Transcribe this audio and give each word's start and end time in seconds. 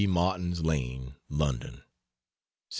MARTIN'S 0.07 0.65
LANE, 0.65 1.13
LONDON, 1.29 1.75
Sept. 1.75 1.83